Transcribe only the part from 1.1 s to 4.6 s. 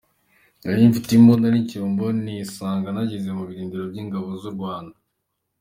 imbunda n’icyombo nisanga nageze mu birindiro by’ingabo z’u